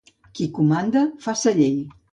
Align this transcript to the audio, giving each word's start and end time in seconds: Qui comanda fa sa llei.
Qui 0.39 0.47
comanda 0.55 1.05
fa 1.27 1.37
sa 1.45 1.57
llei. 1.63 1.81